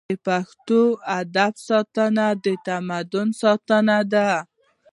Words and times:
د 0.09 0.11
پښتو 0.27 0.81
ادب 1.19 1.53
ساتنه 1.67 2.27
د 2.45 2.47
تمدن 2.65 3.27
ساتنه 3.41 3.97
ده. 4.11 4.29